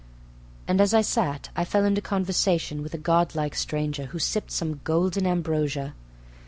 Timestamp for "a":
2.95-2.97